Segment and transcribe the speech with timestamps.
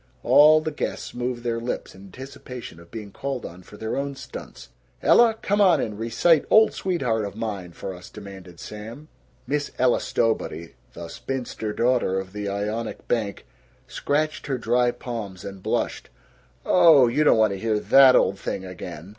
[0.23, 4.15] All the guests moved their lips in anticipation of being called on for their own
[4.15, 4.69] stunts.
[5.03, 9.09] "Ella, come on and recite 'Old Sweetheart of Mine,' for us," demanded Sam.
[9.45, 13.45] Miss Ella Stowbody, the spinster daughter of the Ionic bank,
[13.87, 16.09] scratched her dry palms and blushed.
[16.65, 19.09] "Oh, you don't want to hear that old thing again."